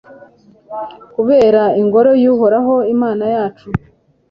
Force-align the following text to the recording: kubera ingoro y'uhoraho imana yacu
kubera 1.13 1.63
ingoro 1.81 2.11
y'uhoraho 2.21 2.75
imana 2.93 3.25
yacu 3.35 3.67